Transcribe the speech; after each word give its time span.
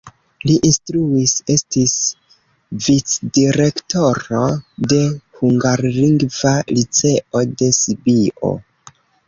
Li 0.49 0.53
instruis, 0.67 1.33
estis 1.55 1.93
vicdirektoro 2.87 4.41
de 4.95 5.03
hungarlingva 5.43 6.57
liceo 6.75 7.47
de 7.63 7.73
Sibio. 7.85 8.55